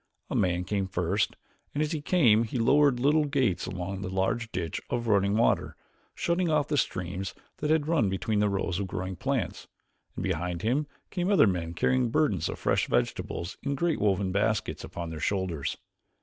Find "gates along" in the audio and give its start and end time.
3.25-4.01